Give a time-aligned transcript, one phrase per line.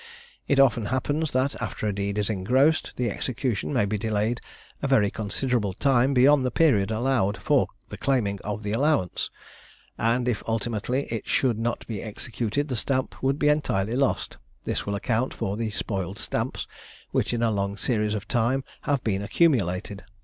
[0.47, 4.41] It often happens, that after a deed is engrossed, the execution may be delayed
[4.81, 7.67] a very considerable time beyond the period allowed for
[7.99, 9.29] claiming the allowance,
[9.99, 14.87] and if ultimately it should not be executed the stamp would be entirely lost; this
[14.87, 16.65] will account for the spoiled stamps
[17.11, 20.03] which in a long series of time have been accumulated.